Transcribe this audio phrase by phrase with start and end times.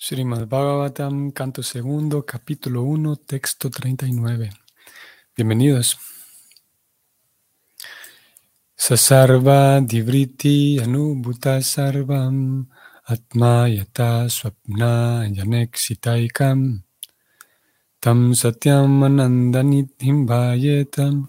[0.00, 4.48] Srimad Bhagavatam, canto segundo, capítulo 1, texto 39.
[5.34, 5.98] Bienvenidos.
[8.76, 12.68] Sasarva divriti anubhuta sarvam
[13.10, 16.78] atma yata swapna yanexitaikam
[17.98, 21.26] tam satyam anandanithim bhayetam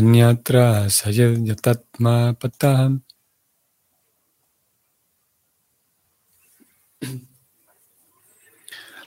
[0.00, 3.03] nanyatra sayed yatatma pataham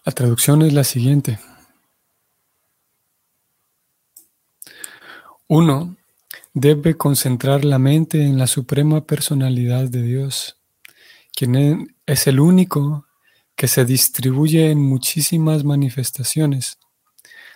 [0.08, 1.38] La traducción es la siguiente.
[5.50, 5.98] Uno
[6.54, 10.58] debe concentrar la mente en la suprema personalidad de Dios,
[11.36, 13.06] quien es el único
[13.58, 16.80] que se distribuye en muchísimas manifestaciones,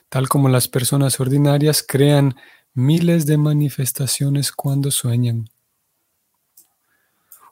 [0.09, 2.36] tal como las personas ordinarias crean
[2.73, 5.50] miles de manifestaciones cuando sueñan.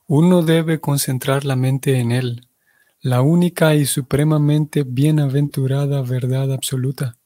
[0.08, 2.49] Uno debe concentrar la mente en Él
[3.02, 7.18] la única y supremamente bienaventurada verdad absoluta.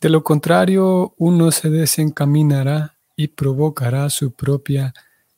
[0.00, 4.92] De lo contrario, uno se desencaminará y provocará su propia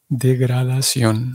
[0.08, 1.34] degradación.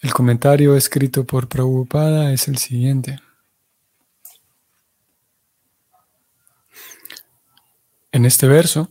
[0.00, 3.20] El comentario escrito por Prabhupada es el siguiente.
[8.12, 8.90] En este verso,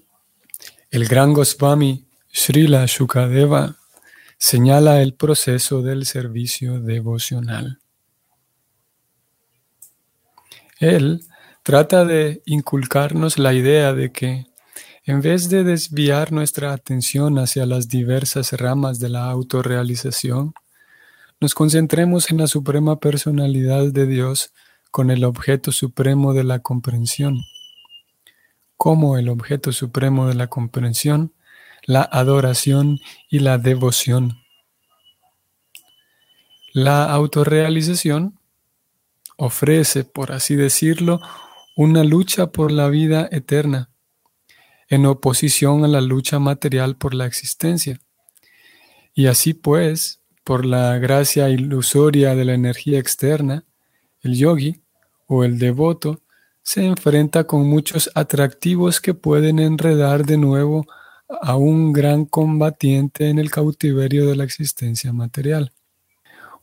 [0.92, 3.77] el gran Goswami Srila Shukadeva
[4.38, 7.80] señala el proceso del servicio devocional.
[10.80, 11.22] Él
[11.64, 14.46] trata de inculcarnos la idea de que,
[15.04, 20.54] en vez de desviar nuestra atención hacia las diversas ramas de la autorrealización,
[21.40, 24.54] nos concentremos en la suprema personalidad de Dios
[24.92, 27.40] con el objeto supremo de la comprensión.
[28.76, 31.34] Como el objeto supremo de la comprensión,
[31.88, 33.00] la adoración
[33.30, 34.38] y la devoción.
[36.74, 38.38] La autorrealización
[39.38, 41.22] ofrece, por así decirlo,
[41.78, 43.90] una lucha por la vida eterna,
[44.90, 48.02] en oposición a la lucha material por la existencia.
[49.14, 53.64] Y así pues, por la gracia ilusoria de la energía externa,
[54.22, 54.82] el yogi
[55.26, 56.22] o el devoto
[56.64, 60.86] se enfrenta con muchos atractivos que pueden enredar de nuevo
[61.30, 65.74] a un gran combatiente en el cautiverio de la existencia material.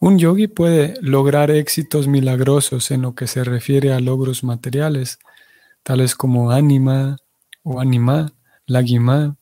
[0.00, 5.18] Un yogi puede lograr éxitos milagrosos en lo que se refiere a logros materiales,
[5.82, 7.18] tales como ánima
[7.62, 8.32] o anima,
[8.66, 9.36] lagima,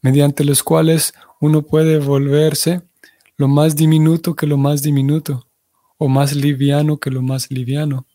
[0.00, 2.82] mediante los cuales uno puede volverse
[3.36, 5.46] lo más diminuto que lo más diminuto,
[5.98, 8.06] o más liviano que lo más liviano,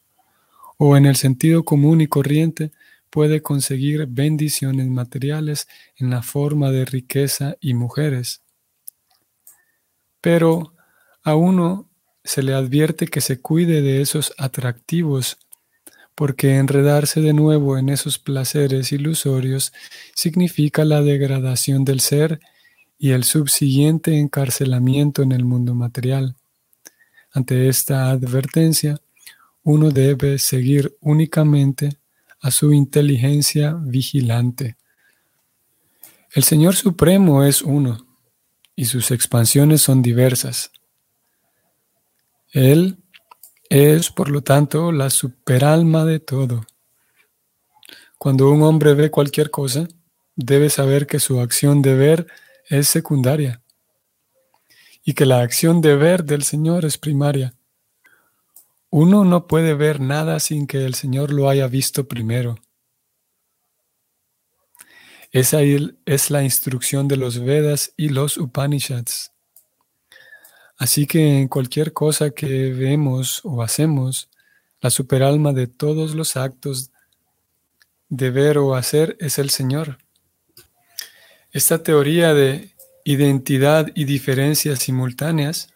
[0.78, 2.72] o en el sentido común y corriente,
[3.12, 5.68] puede conseguir bendiciones materiales
[5.98, 8.42] en la forma de riqueza y mujeres.
[10.22, 10.74] Pero
[11.22, 11.90] a uno
[12.24, 15.38] se le advierte que se cuide de esos atractivos,
[16.16, 19.74] porque enredarse de nuevo en esos placeres ilusorios
[20.16, 22.40] significa la degradación del ser
[22.98, 26.36] y el subsiguiente encarcelamiento en el mundo material.
[27.32, 29.02] Ante esta advertencia,
[29.64, 32.01] uno debe seguir únicamente
[32.42, 34.78] a su inteligencia vigilante.
[36.34, 38.08] El Señor Supremo es uno
[38.76, 40.72] y sus expansiones son diversas.
[42.52, 42.98] Él
[43.70, 46.66] es, por lo tanto, la superalma de todo.
[48.18, 49.88] Cuando un hombre ve cualquier cosa,
[50.36, 52.28] debe saber que su acción de ver
[52.70, 53.62] es secundaria
[55.04, 57.54] y que la acción de ver del Señor es primaria.
[58.94, 62.58] Uno no puede ver nada sin que el Señor lo haya visto primero.
[65.32, 69.32] Esa es la instrucción de los Vedas y los Upanishads.
[70.78, 74.30] Así que en cualquier cosa que vemos o hacemos,
[74.82, 76.92] la superalma de todos los actos
[78.10, 80.00] de ver o hacer es el Señor.
[81.54, 82.76] Esta teoría de
[83.06, 85.71] identidad y diferencias simultáneas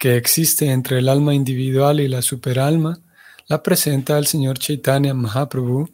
[0.00, 3.02] que existe entre el alma individual y la superalma,
[3.48, 5.90] la presenta el señor Chaitanya Mahaprabhu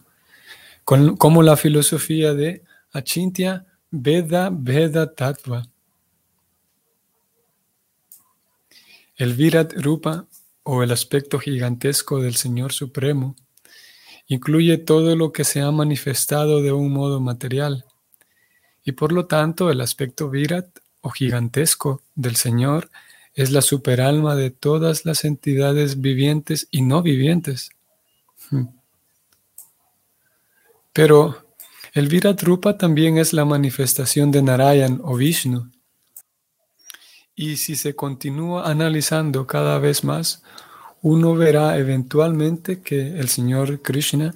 [0.84, 2.62] como la filosofía de
[2.92, 5.68] Achintya Veda Veda Tattva.
[9.16, 10.28] El Virat Rupa
[10.62, 13.34] o el aspecto gigantesco del Señor Supremo
[14.28, 17.84] incluye todo lo que se ha manifestado de un modo material
[18.84, 20.68] y por lo tanto el aspecto Virat
[21.00, 22.88] o gigantesco del Señor
[23.36, 27.70] es la superalma de todas las entidades vivientes y no vivientes.
[30.92, 31.44] Pero
[31.92, 35.70] El Viratrupa también es la manifestación de Narayan o Vishnu.
[37.34, 40.42] Y si se continúa analizando cada vez más,
[41.02, 44.34] uno verá eventualmente que el Señor Krishna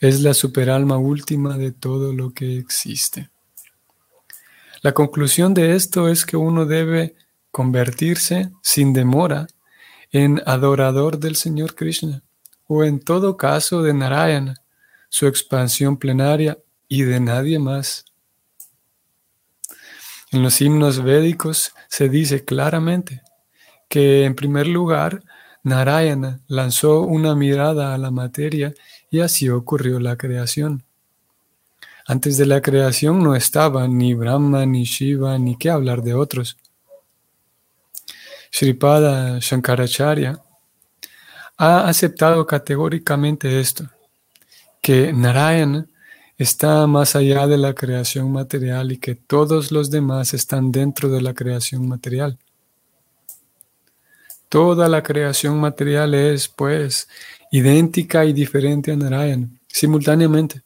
[0.00, 3.30] es la superalma última de todo lo que existe.
[4.82, 7.16] La conclusión de esto es que uno debe
[7.56, 9.46] convertirse sin demora
[10.12, 12.22] en adorador del Señor Krishna,
[12.66, 14.60] o en todo caso de Narayana,
[15.08, 18.04] su expansión plenaria y de nadie más.
[20.32, 23.22] En los himnos védicos se dice claramente
[23.88, 25.22] que en primer lugar
[25.62, 28.74] Narayana lanzó una mirada a la materia
[29.10, 30.84] y así ocurrió la creación.
[32.06, 36.58] Antes de la creación no estaba ni Brahma, ni Shiva, ni qué hablar de otros.
[38.50, 40.40] Sripada Shankaracharya
[41.58, 43.88] ha aceptado categóricamente esto,
[44.82, 45.86] que Narayana
[46.38, 51.22] está más allá de la creación material y que todos los demás están dentro de
[51.22, 52.38] la creación material.
[54.48, 57.08] Toda la creación material es, pues,
[57.50, 60.62] idéntica y diferente a Narayana, simultáneamente.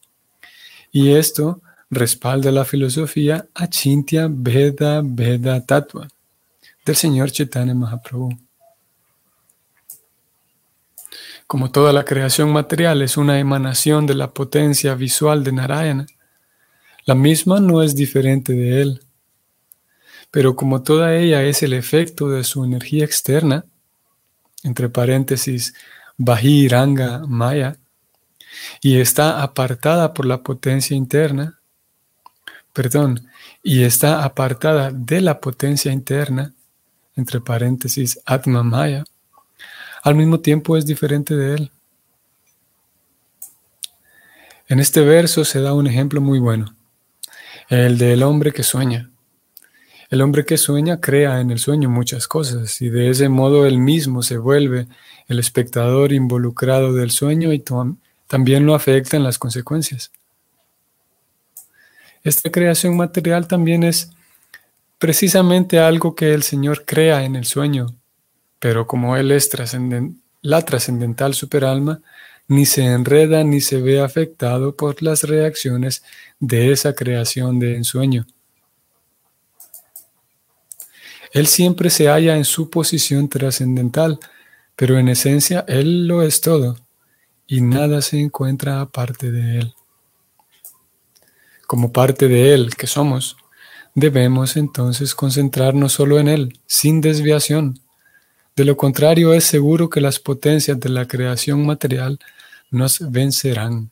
[0.91, 6.07] Y esto respalda la filosofía Achintya Veda Veda Tattva
[6.85, 8.37] del señor Chaitanya Mahaprabhu.
[11.47, 16.05] Como toda la creación material es una emanación de la potencia visual de Narayana,
[17.05, 19.01] la misma no es diferente de él.
[20.31, 23.65] Pero como toda ella es el efecto de su energía externa,
[24.63, 25.73] entre paréntesis,
[26.17, 27.77] Bahiranga Maya,
[28.81, 31.59] y está apartada por la potencia interna,
[32.71, 33.27] perdón,
[33.63, 36.53] y está apartada de la potencia interna,
[37.15, 39.03] entre paréntesis, Atma Maya,
[40.03, 41.71] al mismo tiempo es diferente de él.
[44.67, 46.75] En este verso se da un ejemplo muy bueno,
[47.69, 49.11] el del hombre que sueña.
[50.09, 53.77] El hombre que sueña crea en el sueño muchas cosas y de ese modo él
[53.77, 54.87] mismo se vuelve
[55.27, 57.63] el espectador involucrado del sueño y
[58.27, 60.11] también lo afecta en las consecuencias.
[62.23, 64.11] Esta creación material también es
[65.01, 67.87] precisamente algo que el Señor crea en el sueño,
[68.59, 69.49] pero como Él es
[70.43, 72.03] la trascendental superalma,
[72.47, 76.03] ni se enreda ni se ve afectado por las reacciones
[76.39, 78.27] de esa creación de ensueño.
[81.33, 84.19] Él siempre se halla en su posición trascendental,
[84.75, 86.77] pero en esencia Él lo es todo,
[87.47, 89.73] y nada se encuentra aparte de Él.
[91.65, 93.35] Como parte de Él que somos,
[93.95, 97.79] debemos entonces concentrarnos solo en Él, sin desviación.
[98.55, 102.19] De lo contrario, es seguro que las potencias de la creación material
[102.69, 103.91] nos vencerán.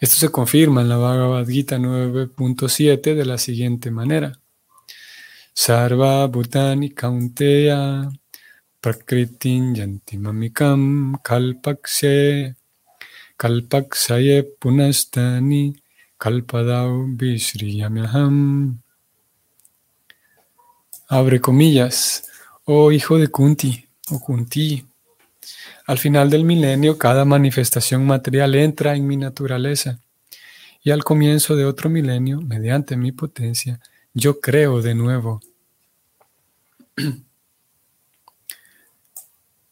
[0.00, 4.38] Esto se confirma en la Bhagavad Gita 9.7 de la siguiente manera.
[5.52, 8.10] Sarva Bhutani Kaunteya
[8.80, 12.56] Prakritin Yantimamikam Kalpakshe
[13.38, 15.74] Kalpaksaye Punastani
[16.18, 18.78] Kalpadau Vishriyamyaham
[21.08, 22.24] Abre comillas,
[22.64, 24.84] oh hijo de Kunti o Kunti.
[25.86, 30.00] Al final del milenio, cada manifestación material entra en mi naturaleza.
[30.82, 33.80] Y al comienzo de otro milenio, mediante mi potencia,
[34.14, 35.40] yo creo de nuevo.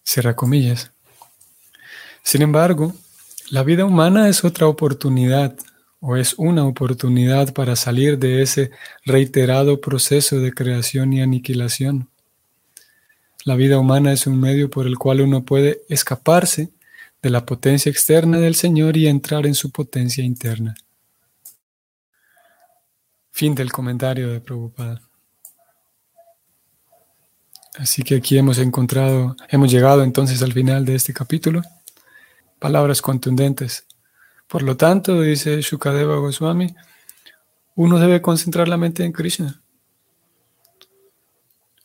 [0.04, 0.92] Cierra comillas.
[2.22, 2.92] Sin embargo,
[3.50, 5.56] la vida humana es otra oportunidad
[6.04, 8.73] o es una oportunidad para salir de ese
[9.04, 12.09] reiterado proceso de creación y aniquilación.
[13.44, 16.71] La vida humana es un medio por el cual uno puede escaparse
[17.23, 20.75] de la potencia externa del Señor y entrar en su potencia interna.
[23.30, 25.00] Fin del comentario de Prabhupada.
[27.78, 31.62] Así que aquí hemos encontrado, hemos llegado entonces al final de este capítulo.
[32.59, 33.87] Palabras contundentes.
[34.52, 36.75] Por lo tanto, dice Shukadeva Goswami,
[37.75, 39.62] uno debe concentrar la mente en Krishna.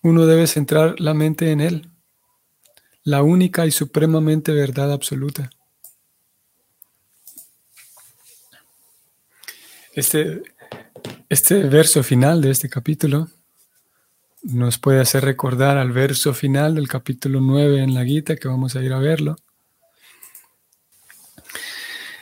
[0.04, 1.90] Uno debe centrar la mente en Él,
[3.04, 5.50] la única y supremamente verdad absoluta.
[9.94, 10.44] Este,
[11.30, 13.30] este verso final de este capítulo
[14.44, 18.76] nos puede hacer recordar al verso final del capítulo 9 en la Gita, que vamos
[18.76, 19.38] a ir a verlo.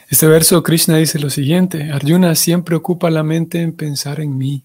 [0.07, 4.63] Este verso Krishna dice lo siguiente, Arjuna siempre ocupa la mente en pensar en mí.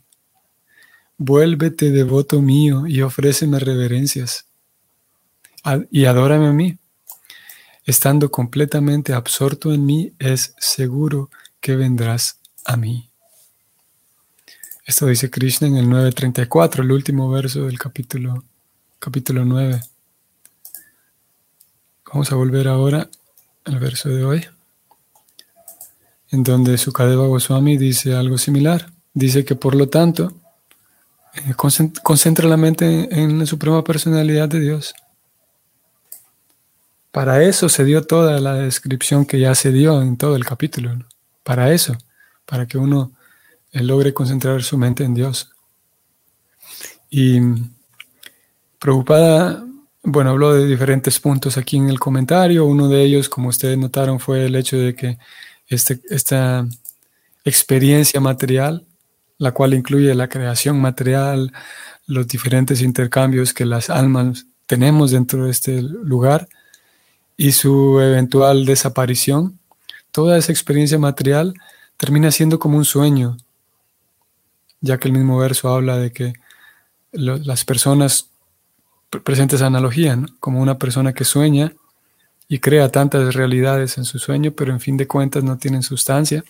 [1.16, 4.46] Vuélvete devoto mío y ofréceme reverencias.
[5.90, 6.78] Y adórame a mí.
[7.84, 11.30] Estando completamente absorto en mí, es seguro
[11.60, 13.10] que vendrás a mí.
[14.84, 18.44] Esto dice Krishna en el 9.34, el último verso del capítulo,
[18.98, 19.80] capítulo 9.
[22.12, 23.08] Vamos a volver ahora
[23.64, 24.46] al verso de hoy,
[26.30, 28.90] en donde Sukadeva Goswami dice algo similar.
[29.14, 30.32] Dice que por lo tanto,
[31.34, 31.54] eh,
[32.02, 34.94] concentra la mente en la suprema personalidad de Dios.
[37.10, 40.92] Para eso se dio toda la descripción que ya se dio en todo el capítulo.
[41.42, 41.96] Para eso,
[42.46, 43.12] para que uno
[43.72, 45.50] eh, logre concentrar su mente en Dios.
[47.10, 47.40] Y
[48.78, 49.64] preocupada,
[50.04, 52.64] bueno, habló de diferentes puntos aquí en el comentario.
[52.64, 55.18] Uno de ellos, como ustedes notaron, fue el hecho de que
[55.70, 56.66] este, esta
[57.44, 58.84] experiencia material,
[59.38, 61.52] la cual incluye la creación material,
[62.06, 66.48] los diferentes intercambios que las almas tenemos dentro de este lugar,
[67.36, 69.58] y su eventual desaparición,
[70.10, 71.54] toda esa experiencia material
[71.96, 73.38] termina siendo como un sueño,
[74.82, 76.34] ya que el mismo verso habla de que
[77.12, 78.28] las personas
[79.24, 81.72] presentes analogía, como una persona que sueña
[82.52, 86.42] y crea tantas realidades en su sueño, pero en fin de cuentas no tienen sustancia,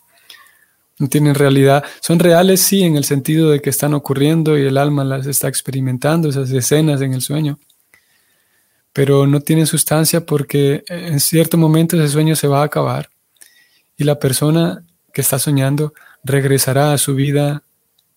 [0.99, 1.85] no tienen realidad.
[2.01, 5.47] Son reales, sí, en el sentido de que están ocurriendo y el alma las está
[5.47, 7.59] experimentando, esas escenas en el sueño,
[8.95, 13.11] pero no tienen sustancia porque en cierto momento ese sueño se va a acabar
[13.99, 15.93] y la persona que está soñando
[16.25, 17.63] regresará a su vida,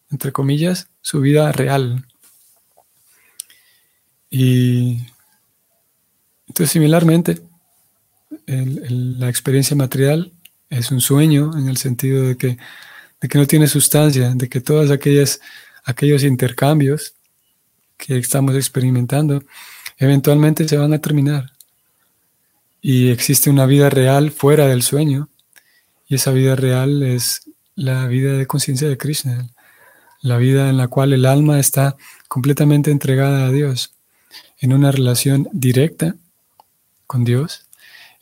[0.10, 2.06] entre comillas, su vida real.
[4.30, 5.06] Y
[6.48, 7.42] entonces similarmente,
[8.48, 10.32] la experiencia material
[10.70, 12.58] es un sueño en el sentido de que,
[13.22, 17.14] de que no tiene sustancia, de que todos aquellos intercambios
[17.98, 19.44] que estamos experimentando
[19.98, 21.52] eventualmente se van a terminar.
[22.82, 25.30] Y existe una vida real fuera del sueño.
[26.08, 29.48] Y esa vida real es la vida de conciencia de Krishna,
[30.22, 31.96] la vida en la cual el alma está
[32.28, 33.96] completamente entregada a Dios,
[34.60, 36.16] en una relación directa
[37.08, 37.68] con Dios,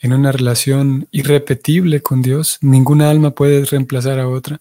[0.01, 2.57] en una relación irrepetible con Dios.
[2.61, 4.59] Ninguna alma puede reemplazar a otra.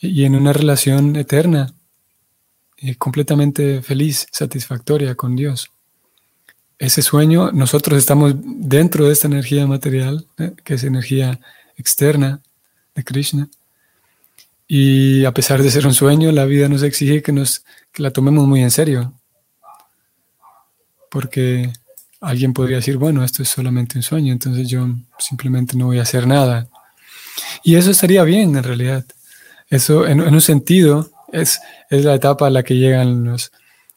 [0.00, 1.72] Y en una relación eterna
[2.78, 5.70] eh, completamente feliz, satisfactoria con Dios.
[6.78, 11.40] Ese sueño, nosotros estamos dentro de esta energía material, eh, que es energía
[11.76, 12.40] externa
[12.96, 13.48] de Krishna.
[14.66, 18.10] Y a pesar de ser un sueño, la vida nos exige que, nos, que la
[18.10, 19.14] tomemos muy en serio.
[21.10, 21.72] Porque
[22.24, 24.86] alguien podría decir, bueno, esto es solamente un sueño, entonces yo
[25.18, 26.68] simplemente no voy a hacer nada.
[27.62, 29.04] Y eso estaría bien en realidad.
[29.68, 33.52] Eso en un sentido es, la etapa a la que llegan los,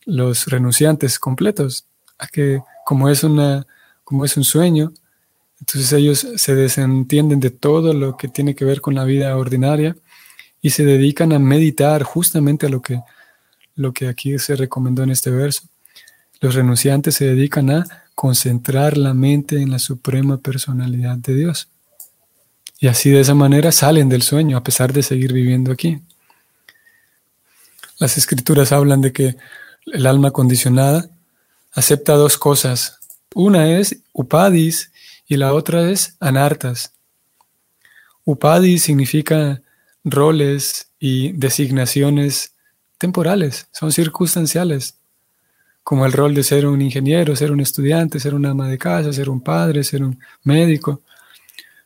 [0.06, 1.86] los renunciantes completos,
[2.18, 3.66] a que como es, una,
[4.04, 4.92] como es un sueño,
[5.60, 9.96] entonces ellos se desentienden de todo lo que tiene que ver con la vida ordinaria
[10.62, 13.02] y se dedican a meditar justamente a lo que,
[13.76, 15.64] lo que aquí se recomendó en este verso.
[16.40, 17.86] Los renunciantes se dedican a
[18.18, 21.70] concentrar la mente en la suprema personalidad de Dios.
[22.80, 26.02] Y así de esa manera salen del sueño a pesar de seguir viviendo aquí.
[28.00, 29.38] Las escrituras hablan de que
[29.86, 31.12] el alma condicionada
[31.74, 32.98] acepta dos cosas.
[33.36, 34.92] Una es upadis
[35.28, 36.94] y la otra es anartas.
[38.26, 39.62] Upadis significa
[40.04, 42.54] roles y designaciones
[42.98, 44.96] temporales, son circunstanciales,
[45.88, 49.14] como el rol de ser un ingeniero, ser un estudiante, ser un ama de casa,
[49.14, 51.00] ser un padre, ser un médico.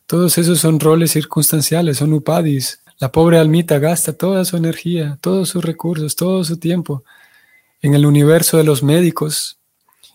[0.08, 5.50] Todos esos son roles circunstanciales, son upadis, la pobre almita gasta toda su energía, todos
[5.50, 7.04] sus recursos, todo su tiempo
[7.80, 9.56] en el universo de los médicos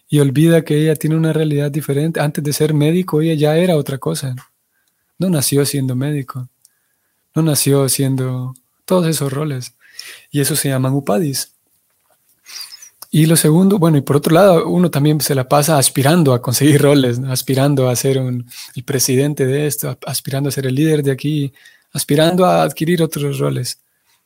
[0.10, 2.20] y olvida que ella tiene una realidad diferente.
[2.20, 4.36] Antes de ser médico, ella ya era otra cosa.
[5.18, 6.50] No nació siendo médico,
[7.34, 8.54] no nació siendo
[8.84, 9.76] todos esos roles.
[10.30, 11.54] Y eso se llaman upadis.
[13.10, 16.42] Y lo segundo, bueno, y por otro lado, uno también se la pasa aspirando a
[16.42, 18.46] conseguir roles, aspirando a ser un,
[18.76, 21.54] el presidente de esto, aspirando a ser el líder de aquí,
[21.94, 23.80] aspirando a adquirir otros roles,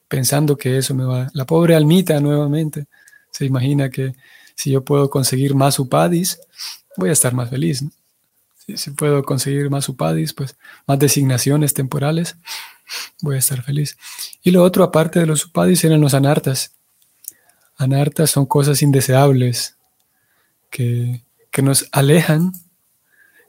[0.08, 1.30] pensando que eso me va.
[1.34, 2.88] La pobre almita nuevamente
[3.32, 4.14] se imagina que
[4.56, 6.40] si yo puedo conseguir más upadis,
[6.98, 7.84] voy a estar más feliz.
[8.76, 12.36] Si, puedo conseguir más upadis, pues más designaciones temporales,
[13.22, 13.98] voy a estar feliz.
[14.44, 16.74] Y lo otro, aparte de los upadis, eran los anartas.
[17.82, 19.76] Anartas son cosas indeseables
[20.70, 22.54] que, que nos alejan,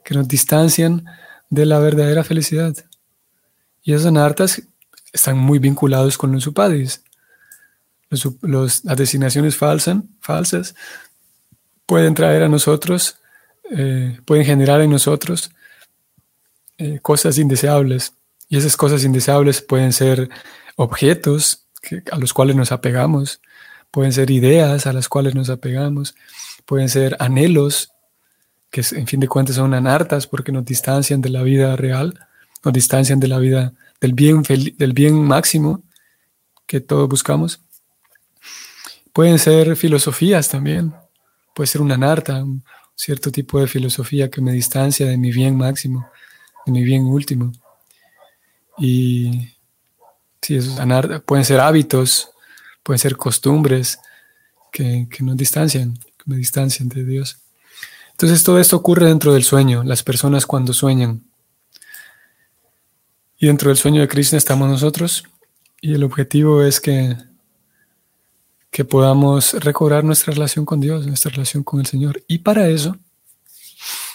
[0.03, 1.05] que nos distancian
[1.49, 2.75] de la verdadera felicidad.
[3.83, 4.63] Y esos anartas
[5.11, 7.03] están muy vinculados con los upadis.
[8.09, 10.75] Los, las designaciones falsas, falsas
[11.85, 13.17] pueden traer a nosotros,
[13.71, 15.51] eh, pueden generar en nosotros
[16.77, 18.13] eh, cosas indeseables
[18.49, 20.29] Y esas cosas indeseables pueden ser
[20.75, 21.65] objetos
[22.11, 23.41] a los cuales nos apegamos,
[23.93, 26.15] pueden ser ideas a las cuales nos apegamos,
[26.65, 27.91] pueden ser anhelos
[28.71, 32.19] que en fin de cuentas son anartas porque nos distancian de la vida real,
[32.65, 33.71] nos distancian de la vida
[34.01, 35.83] del bien, del bien máximo
[36.65, 37.61] que todos buscamos.
[39.13, 40.91] Pueden ser filosofías también,
[41.53, 42.63] puede ser una narta, un
[42.95, 46.09] cierto tipo de filosofía que me distancia de mi bien máximo,
[46.65, 47.51] de mi bien último.
[48.79, 49.51] Y
[50.41, 50.75] sí, eso
[51.27, 52.32] pueden ser hábitos,
[52.83, 53.99] pueden ser costumbres
[54.71, 57.37] que, nos distancian, que me distancian de Dios.
[58.11, 61.23] Entonces todo esto ocurre dentro del sueño, las personas cuando sueñan.
[63.37, 65.23] Y dentro del sueño de Krishna estamos nosotros
[65.81, 67.17] y el objetivo es que,
[68.71, 72.23] que podamos recobrar nuestra relación con Dios, nuestra relación con el Señor.
[72.27, 72.97] Y para eso,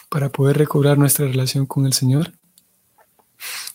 [0.08, 2.32] para poder recobrar nuestra relación con el Señor,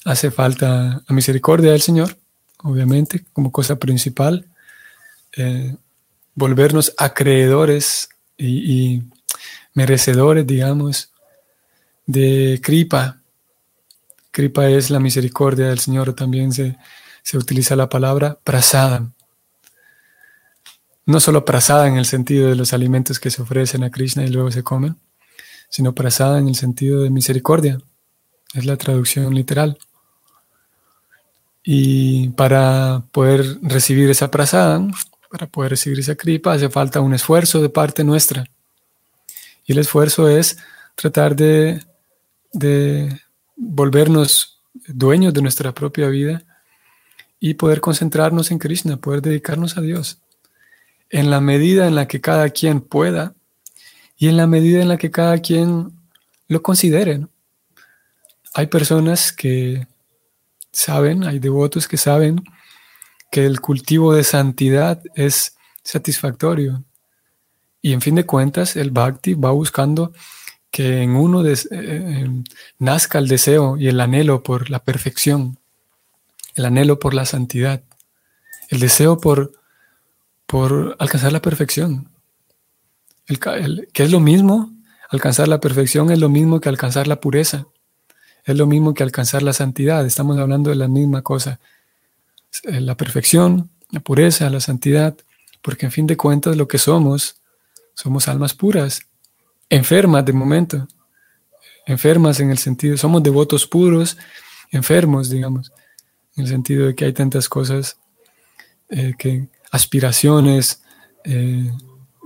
[0.05, 2.17] hace falta la misericordia del Señor,
[2.63, 4.49] obviamente, como cosa principal,
[5.37, 5.75] eh,
[6.35, 9.03] volvernos acreedores y
[9.73, 11.13] merecedores, digamos,
[12.05, 13.21] de Kripa.
[14.31, 16.77] Kripa es la misericordia del Señor, también se,
[17.33, 19.11] utiliza la palabra prasada.
[21.05, 24.29] No solo prasada en el sentido de los alimentos que se ofrecen a Krishna y
[24.29, 24.95] luego se comen,
[25.69, 27.79] sino prasada en el sentido de misericordia.
[28.53, 29.77] Es la traducción literal.
[31.63, 34.85] Y para poder recibir esa prasada,
[35.33, 38.45] para poder recibir esa kripa, hace falta un esfuerzo de parte nuestra.
[39.65, 40.59] Y el esfuerzo es
[40.93, 41.81] tratar de,
[43.55, 46.43] volvernos dueños de nuestra propia vida
[47.39, 50.19] y poder concentrarnos en Krishna, poder dedicarnos a Dios.
[51.09, 53.33] En la medida en la que cada quien pueda
[54.15, 55.93] y en la medida en la que cada quien
[56.47, 57.25] lo considere.
[58.53, 59.87] Hay personas que
[60.71, 62.43] saben, hay devotos que saben
[63.33, 66.83] que el cultivo de santidad es satisfactorio,
[67.81, 70.13] y en fin de cuentas, el bhakti va buscando
[70.69, 72.29] que en uno eh, eh,
[72.77, 75.57] nazca el deseo y el anhelo por la perfección,
[76.53, 77.81] el anhelo por la santidad,
[78.69, 79.51] el deseo por,
[80.45, 82.11] por alcanzar la perfección.
[83.25, 83.39] El,
[83.93, 84.71] que es lo mismo,
[85.09, 87.65] alcanzar la perfección es lo mismo que alcanzar la pureza,
[88.45, 91.59] es lo mismo que alcanzar la santidad, estamos hablando de la misma cosa.
[92.63, 95.17] Eh, la perfección, la pureza, la santidad,
[95.61, 97.37] porque en fin de cuentas lo que somos
[97.93, 99.01] somos almas puras,
[99.69, 100.87] enfermas de momento,
[101.85, 104.17] enfermas en el sentido, somos devotos puros,
[104.71, 105.71] enfermos, digamos,
[106.35, 107.97] en el sentido de que hay tantas cosas,
[108.89, 110.81] eh, que aspiraciones
[111.23, 111.71] eh,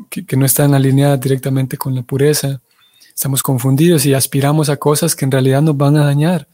[0.09, 2.61] que, no están alineadas directamente con la pureza.
[3.09, 6.47] Estamos confundidos y aspiramos a cosas que en realidad nos van a dañar.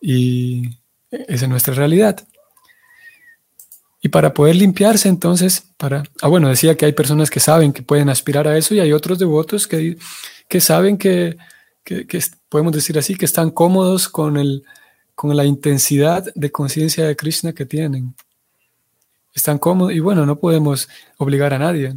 [0.00, 0.78] Y
[1.10, 2.26] esa es nuestra realidad.
[4.04, 6.02] Y para poder limpiarse, entonces, para...
[6.20, 8.92] Ah, bueno, decía que hay personas que saben que pueden aspirar a eso y hay
[8.92, 9.96] otros devotos que,
[10.46, 11.38] que saben que,
[11.84, 12.06] que,
[12.50, 14.62] podemos decir así, que están cómodos con, el,
[15.14, 18.14] con la intensidad de conciencia de Krishna que tienen.
[19.32, 20.86] Están cómodos y bueno, no podemos
[21.16, 21.94] obligar a nadie.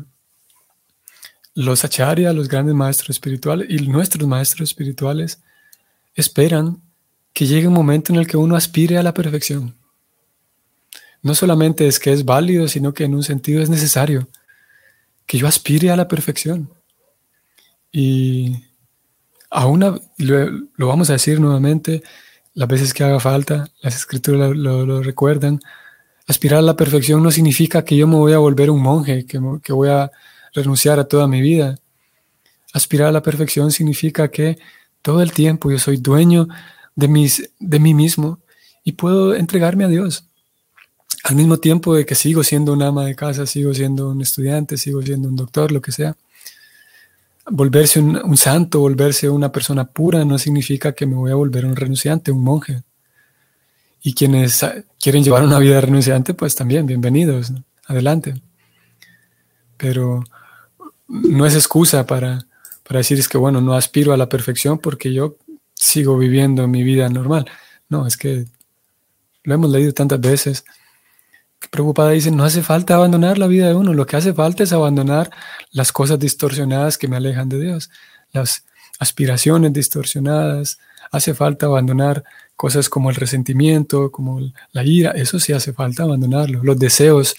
[1.56, 5.42] Los acharyas, los grandes maestros espirituales y nuestros maestros espirituales
[6.16, 6.82] esperan
[7.34, 9.76] que llegue un momento en el que uno aspire a la perfección
[11.22, 14.28] no solamente es que es válido, sino que en un sentido es necesario
[15.26, 16.70] que yo aspire a la perfección.
[17.92, 18.64] Y
[19.50, 20.00] aún lo,
[20.76, 22.02] lo, vamos a decir nuevamente
[22.54, 25.60] las veces que haga falta, las escrituras lo, recuerdan,
[26.26, 29.40] aspirar a la perfección no significa que yo me voy a volver un monje, que,
[29.62, 30.10] que voy a
[30.54, 31.78] renunciar a toda mi vida.
[32.74, 34.58] Aspirar a la perfección significa que
[35.02, 36.48] todo el tiempo yo soy dueño
[36.96, 38.40] de, mis, de mí mismo
[38.84, 40.28] y puedo entregarme a Dios
[41.28, 44.78] al mismo tiempo de que sigo siendo un ama de casa, sigo siendo un estudiante,
[44.78, 46.16] sigo siendo un doctor, lo que sea,
[47.52, 51.76] volverse un, santo, volverse una persona pura, no significa que me voy a volver un
[51.76, 52.82] renunciante, un monje.
[54.02, 54.66] Y quienes
[55.02, 57.52] quieren llevar una vida renunciante, pues también, bienvenidos,
[57.88, 58.42] adelante.
[59.76, 60.24] Pero
[61.10, 62.48] no es excusa para,
[62.88, 65.36] para decir es que, bueno, no aspiro a la perfección porque yo
[65.74, 67.50] sigo viviendo mi vida normal.
[67.90, 68.46] No, es que
[69.44, 70.64] lo hemos leído tantas veces
[71.72, 74.74] preocupada dice, no hace falta abandonar la vida de uno, lo que hace falta es
[74.74, 75.32] abandonar
[75.72, 77.90] las cosas distorsionadas que me alejan de Dios,
[78.32, 78.64] las
[79.00, 80.80] aspiraciones distorsionadas,
[81.12, 82.24] hace falta abandonar
[82.56, 84.40] cosas como el resentimiento, como
[84.72, 87.36] la ira, eso sí hace falta abandonarlo, los deseos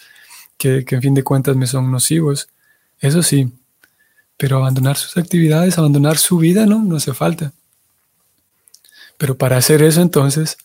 [0.57, 2.49] que, en fin de cuentas me son nocivos,
[3.01, 3.53] eso sí,
[4.37, 7.53] pero abandonar sus actividades, abandonar su vida, no, no hace falta.
[9.17, 10.59] Pero para hacer eso entonces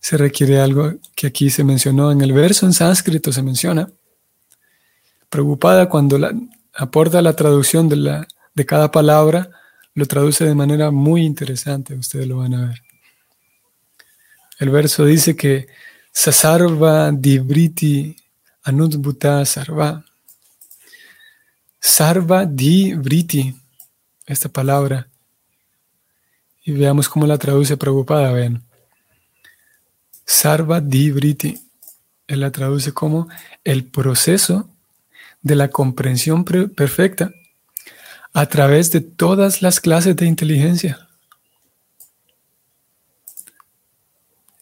[0.00, 3.90] se requiere algo que aquí se mencionó en el verso en sánscrito, se menciona.
[5.28, 6.18] Preocupada cuando
[6.74, 9.50] aporta la traducción de, la, de cada palabra,
[9.94, 12.82] lo traduce de manera muy interesante, ustedes lo van a ver.
[14.58, 15.68] El verso dice que
[16.12, 18.16] Sasarva Dibriti
[18.68, 20.04] Anudbuta Sarva.
[21.80, 23.54] Sarva Dibriti,
[24.26, 25.08] esta palabra.
[26.64, 28.67] Y veamos cómo la traduce preocupada, ven.
[30.28, 31.58] Sarva Dibriti.
[32.26, 33.28] Él la traduce como
[33.64, 34.68] el proceso
[35.40, 37.32] de la comprensión perfecta
[38.34, 41.08] a través de todas las clases de inteligencia.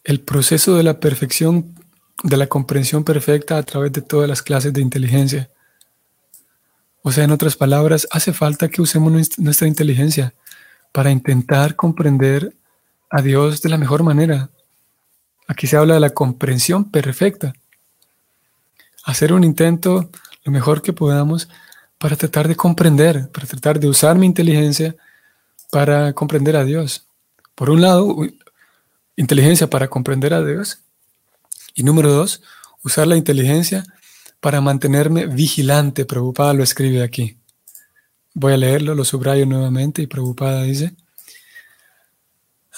[0.05, 1.75] El proceso de la perfección,
[2.23, 5.51] de la comprensión perfecta a través de todas las clases de inteligencia.
[7.03, 10.33] O sea, en otras palabras, hace falta que usemos nuestra inteligencia
[10.93, 12.55] para intentar comprender
[13.11, 14.51] a Dios de la mejor manera,
[15.47, 17.55] Aquí se habla de la comprensión perfecta.
[19.05, 20.11] Hacer un intento
[20.45, 21.49] lo mejor que podamos
[21.99, 24.97] para tratar de comprender, para tratar de usar mi inteligencia
[25.71, 27.07] para comprender a Dios.
[27.55, 28.17] Por un lado,
[29.17, 30.81] inteligencia para comprender a Dios.
[31.75, 32.43] Y número dos,
[32.83, 33.85] usar la inteligencia
[34.41, 36.05] para mantenerme vigilante.
[36.05, 37.39] Preocupada lo escribe aquí.
[38.35, 40.95] Voy a leerlo, lo subrayo nuevamente y preocupada dice,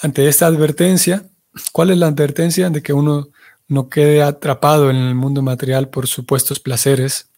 [0.01, 1.25] ante esta advertencia,
[1.71, 3.29] ¿Cuál es la advertencia de que uno
[3.67, 7.29] no quede atrapado en el mundo material por supuestos placeres?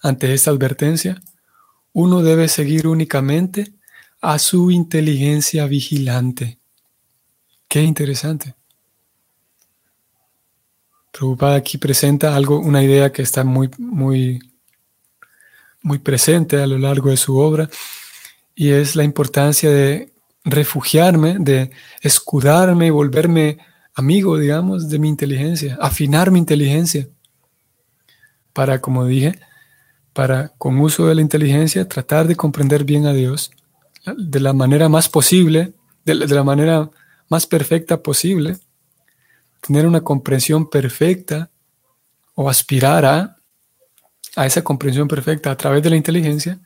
[0.00, 1.20] Ante esta advertencia,
[1.92, 3.72] uno debe seguir únicamente
[4.20, 6.58] a su inteligencia vigilante.
[7.68, 8.54] Qué interesante.
[11.12, 14.38] Preocupada aquí presenta algo, una idea que está muy, muy,
[15.82, 17.68] muy presente a lo largo de su obra,
[18.54, 20.12] y es la importancia de
[20.50, 23.58] refugiarme, de escudarme y volverme
[23.94, 27.08] amigo, digamos, de mi inteligencia, afinar mi inteligencia,
[28.52, 29.38] para, como dije,
[30.12, 33.52] para con uso de la inteligencia tratar de comprender bien a Dios
[34.16, 36.90] de la manera más posible, de la, manera
[37.28, 38.56] más perfecta posible,
[39.60, 41.50] tener una comprensión perfecta
[42.34, 43.36] o aspirar a,
[44.34, 46.58] a esa comprensión perfecta a través de la inteligencia.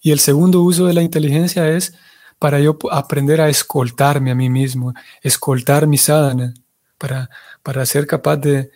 [0.00, 1.94] Y el segundo uso de la inteligencia es
[2.42, 6.52] para yo aprender a escoltarme a mí mismo, escoltar mi sadhana,
[6.98, 7.30] para,
[7.62, 8.68] para ser capaz de,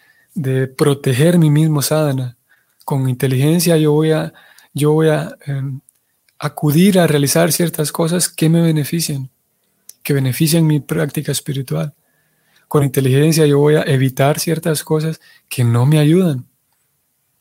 [0.79, 2.37] proteger mi mismo sadhana.
[2.85, 4.33] Con inteligencia yo voy a,
[4.73, 5.81] yo voy a em,
[6.39, 9.31] acudir a realizar ciertas cosas que me benefician,
[10.05, 11.93] que benefician mi práctica espiritual.
[12.69, 16.47] Con inteligencia yo voy a evitar ciertas cosas que no me ayudan,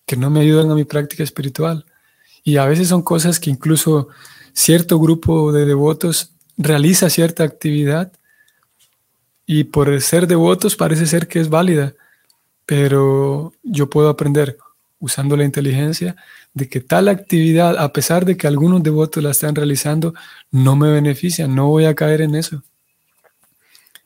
[0.07, 1.85] que no me ayudan a mi práctica espiritual.
[2.43, 4.07] Y a veces son cosas que incluso
[4.55, 8.11] cierto grupo de devotos realiza cierta actividad
[9.45, 11.93] y por ser devotos parece ser que es válida,
[12.65, 14.57] pero yo puedo aprender
[14.97, 16.15] usando la inteligencia
[16.53, 20.15] de que tal actividad, a pesar de que algunos devotos la están realizando,
[20.49, 22.63] no me beneficia, no voy a caer en eso.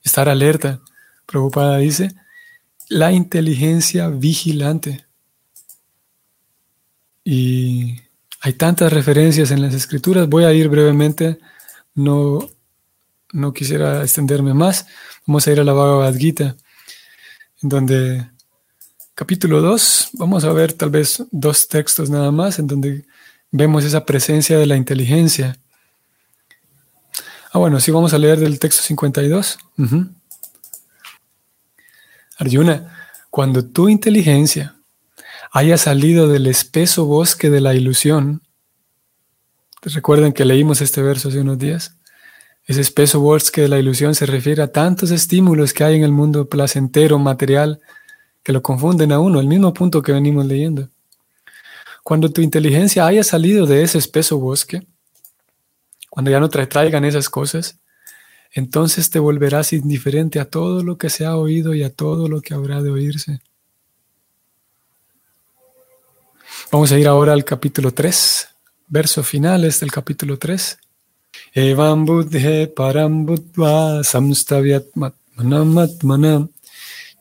[0.03, 0.81] Estar alerta.
[1.27, 2.15] Preocupada dice,
[2.89, 5.05] la inteligencia vigilante.
[7.23, 8.01] Y
[8.41, 11.39] hay tantas referencias en las escrituras, voy a ir brevemente,
[11.93, 12.49] no,
[13.33, 14.87] no quisiera extenderme más.
[15.25, 16.55] Vamos a ir a la Bhagavad Gita,
[17.61, 18.29] en donde
[19.13, 23.05] capítulo 2, vamos a ver tal vez dos textos nada más, en donde
[23.51, 25.57] vemos esa presencia de la inteligencia.
[27.51, 29.57] Ah, bueno, sí, vamos a leer del texto 52.
[32.37, 34.78] Arjuna, cuando tu inteligencia
[35.51, 38.41] haya salido del espeso bosque de la ilusión.
[39.81, 41.95] Recuerden que leímos este verso hace unos días.
[42.65, 46.11] Ese espeso bosque de la ilusión se refiere a tantos estímulos que hay en el
[46.11, 47.81] mundo placentero, material,
[48.43, 50.89] que lo confunden a uno, el mismo punto que venimos leyendo.
[52.03, 54.85] Cuando tu inteligencia haya salido de ese espeso bosque,
[56.09, 57.79] cuando ya no te traigan esas cosas,
[58.51, 62.41] entonces te volverás indiferente a todo lo que se ha oído y a todo lo
[62.41, 63.41] que habrá de oírse.
[66.71, 68.47] Vamos a ir ahora al capítulo 3,
[68.89, 70.77] versos finales del capítulo 3.
[71.55, 73.25] Evam buddhe param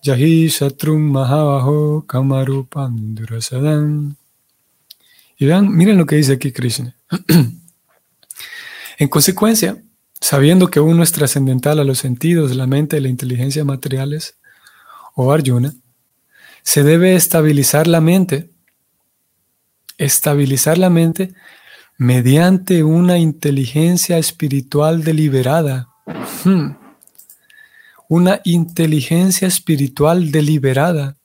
[0.03, 4.17] jahi shatrum mahavaho kamarupandurasadam.
[5.39, 6.95] Y vean, miren lo que dice aquí Krishna.
[8.99, 9.83] en consecuencia,
[10.21, 14.37] sabiendo que uno es trascendental a los sentidos, la mente y la inteligencia materiales,
[15.15, 15.73] o Arjuna,
[16.63, 18.51] se debe estabilizar la mente
[19.99, 21.35] estabilizar la mente
[21.99, 25.89] mediante una inteligencia espiritual deliberada.
[26.45, 26.77] Hmm.
[28.09, 31.19] una inteligencia espiritual deliberada,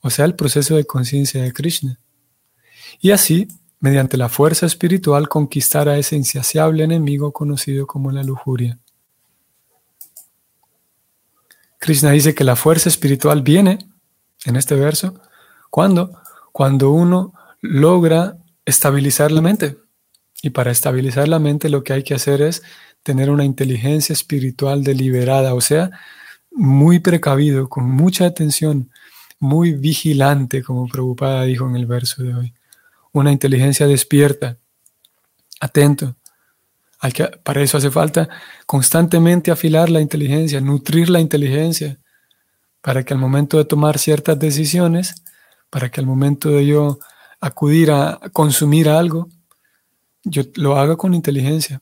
[0.00, 1.98] o sea, el proceso de conciencia de Krishna.
[3.00, 3.48] Y así,
[3.80, 8.78] mediante la fuerza espiritual, conquistar a ese insaciable enemigo conocido como la lujuria.
[11.78, 13.78] Krishna dice que la fuerza espiritual viene,
[14.44, 15.20] en este verso,
[15.70, 16.20] cuando,
[16.52, 19.78] cuando uno logra estabilizar la mente.
[20.42, 22.62] Y para estabilizar la mente lo que hay que hacer es
[23.02, 25.90] tener una inteligencia espiritual deliberada, o sea,
[26.50, 28.90] muy precavido, con mucha atención,
[29.38, 32.54] muy vigilante, como Prabhupada dijo en el verso de hoy.
[33.12, 34.58] Una inteligencia despierta,
[35.60, 36.16] atento.
[37.00, 38.28] Hay que, para eso hace falta
[38.66, 41.98] constantemente afilar la inteligencia, nutrir la inteligencia,
[42.80, 45.22] para que al momento de tomar ciertas decisiones,
[45.70, 46.98] para que al momento de yo
[47.40, 49.28] acudir a consumir algo,
[50.24, 51.80] yo lo haga con inteligencia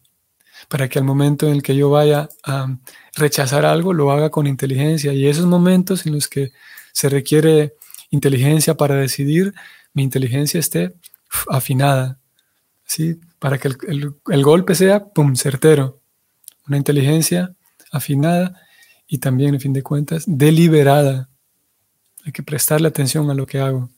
[0.69, 2.77] para que al momento en el que yo vaya a
[3.15, 5.13] rechazar algo, lo haga con inteligencia.
[5.13, 6.53] Y esos momentos en los que
[6.93, 7.75] se requiere
[8.11, 9.55] inteligencia para decidir,
[9.93, 10.95] mi inteligencia esté
[11.49, 12.19] afinada,
[12.85, 13.21] ¿sí?
[13.39, 16.01] para que el, golpe sea, ¡pum!, certero.
[16.67, 17.55] Una inteligencia
[17.93, 18.61] afinada
[19.07, 21.29] y también, en fin de cuentas, deliberada.
[22.25, 23.89] Hay que prestarle atención a lo que hago.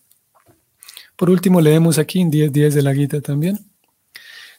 [1.19, 3.59] Por último, leemos aquí en 10 días de la Gita también.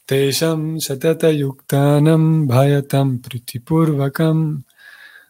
[0.05, 4.65] Tesham Satata Yuktanam Bhayatam Pritipurvakam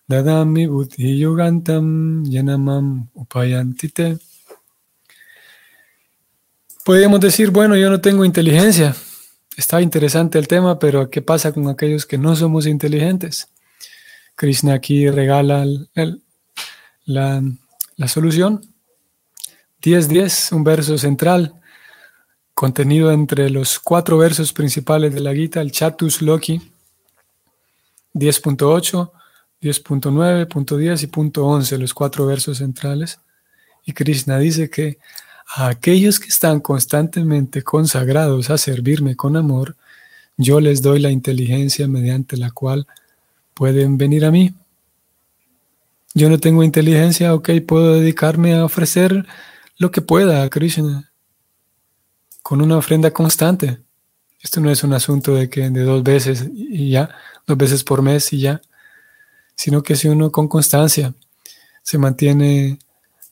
[0.07, 4.17] Dadami Buddhi Yanamam Upayantite.
[6.83, 8.95] Podríamos decir, bueno, yo no tengo inteligencia.
[9.55, 13.49] Está interesante el tema, pero ¿qué pasa con aquellos que no somos inteligentes?
[14.35, 15.63] Krishna aquí regala
[17.05, 17.43] la,
[17.97, 18.68] la solución.
[19.81, 21.53] 10.10, un verso central
[22.53, 26.61] contenido entre los cuatro versos principales de la Gita, el Chatus Loki
[28.13, 29.11] 10.8,
[29.61, 33.19] 10.9, .10 y .11, los cuatro versos centrales.
[33.85, 34.97] Y Krishna dice que
[35.47, 39.75] a aquellos que están constantemente consagrados a servirme con amor,
[40.37, 42.87] yo les doy la inteligencia mediante la cual
[43.53, 44.53] pueden venir a mí.
[46.13, 49.25] Yo no tengo inteligencia, ok, puedo dedicarme a ofrecer
[49.79, 51.09] lo que pueda a Krishna
[52.43, 53.79] con una ofrenda constante.
[54.41, 57.09] Esto no es un asunto de que de dos veces y ya,
[57.47, 58.61] dos veces por mes y ya,
[59.55, 61.13] sino que si uno con constancia
[61.81, 62.77] se mantiene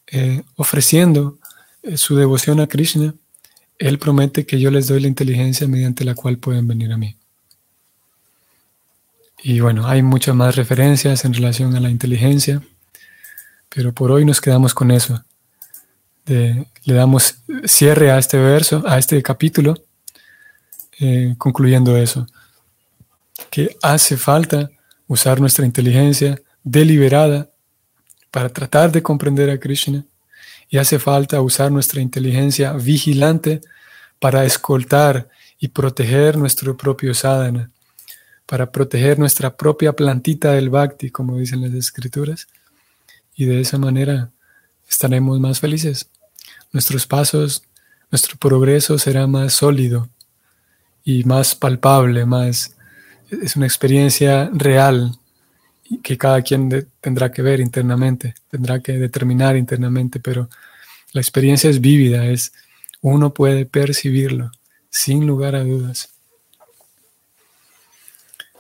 [0.08, 1.38] eh, ofreciendo
[1.84, 3.14] eh, su devoción a Krishna,
[3.78, 7.18] Él promete que yo les doy la inteligencia mediante la cual pueden venir a mí.
[9.44, 12.62] Y bueno, hay muchas más referencias en relación a la inteligencia,
[13.70, 15.22] pero por hoy nos quedamos con eso
[16.28, 17.36] le damos
[17.66, 19.76] cierre a este verso, a este capítulo,
[21.00, 22.28] eh, concluyendo eso,
[23.50, 24.70] que hace falta
[25.08, 27.50] usar nuestra inteligencia deliberada
[28.30, 30.06] para tratar de comprender a Krishna
[30.70, 33.62] y hace falta usar nuestra inteligencia vigilante
[34.20, 37.72] para escoltar y proteger nuestro propio sadhana,
[38.46, 42.48] para proteger nuestra propia plantita del bhakti, como dicen las escrituras,
[43.36, 44.32] y de esa manera
[44.90, 46.10] estaremos más felices
[46.72, 47.64] nuestros pasos,
[48.12, 50.10] nuestro progreso será más sólido
[51.04, 52.76] y más palpable, más
[53.30, 55.18] es una experiencia real
[56.04, 60.50] que cada quien tendrá que ver internamente, tendrá que determinar internamente, pero
[61.14, 62.52] la experiencia es vívida, es
[63.02, 64.52] uno puede percibirlo
[64.90, 66.10] sin lugar a dudas.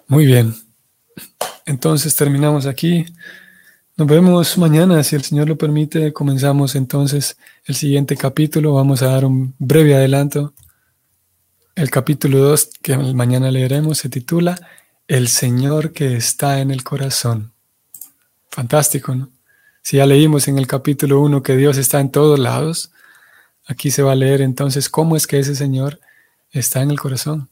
[0.08, 0.56] Muy bien.
[1.66, 3.06] Entonces terminamos aquí.
[3.98, 6.14] Nos vemos mañana, si el Señor lo permite.
[6.14, 8.76] Comenzamos entonces el siguiente capítulo.
[8.76, 10.54] Vamos a dar un breve adelanto.
[11.74, 14.56] El capítulo 2 que mañana leeremos se titula
[15.08, 17.54] El Señor que está en el corazón.
[18.52, 19.32] Fantástico, ¿no?
[19.82, 22.92] Si ya leímos en el capítulo 1 que Dios está en todos lados,
[23.66, 26.00] aquí se va a leer entonces cómo es que ese Señor
[26.52, 27.50] está en el corazón.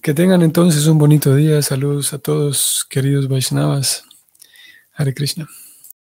[0.00, 1.60] Que tengan entonces un bonito día.
[1.60, 4.04] Saludos a todos, queridos Vaishnavas.
[4.98, 5.46] Hare Krishna.